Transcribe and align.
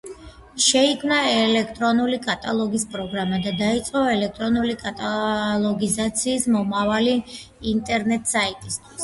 შეიქმნა 0.67 1.17
ელექტრონული 1.33 2.17
კატალოგის 2.23 2.85
პროგრამა 2.93 3.39
და 3.43 3.53
დაიწყო 3.59 4.01
ელექტრონული 4.15 4.79
კატალოგიზაცია 4.81 6.57
მომავალი 6.57 7.15
ინტერნეტ–საიტისთვის. 7.75 8.83